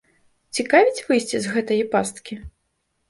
Цікавіць 0.59 1.05
выйсце 1.11 1.37
з 1.43 1.53
гэтае 1.53 1.81
пасткі? 1.93 2.41